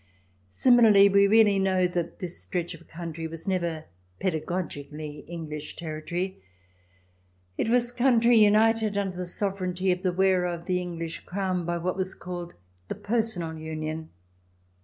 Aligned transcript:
Similarly 0.49 1.09
we 1.09 1.27
really 1.27 1.59
know 1.59 1.85
that 1.85 2.17
this 2.17 2.35
stretch 2.39 2.73
of 2.73 2.87
country 2.87 3.27
was 3.27 3.47
never 3.47 3.85
pedagogically 4.19 5.23
English 5.29 5.75
territory. 5.75 6.41
It 7.55 7.69
was 7.69 7.91
country 7.91 8.35
united 8.37 8.97
under 8.97 9.15
the 9.17 9.27
sovereignty 9.27 9.91
of 9.91 10.01
the 10.01 10.11
wearer 10.11 10.47
of 10.47 10.65
the 10.65 10.81
English 10.81 11.19
crown 11.27 11.65
by 11.67 11.77
what 11.77 11.95
was 11.97 12.15
called 12.15 12.55
the 12.87 12.95
personal 12.95 13.55
union. 13.59 14.09